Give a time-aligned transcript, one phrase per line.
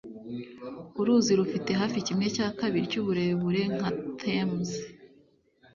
[0.99, 3.89] Uruzi rufite hafi kimwe cya kabiri cyuburebure nka
[4.19, 4.71] Thames.